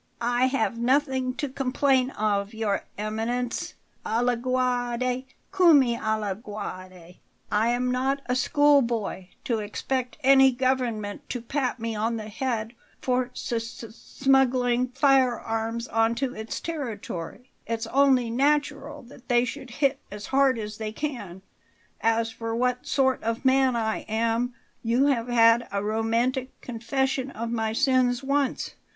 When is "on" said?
11.93-12.15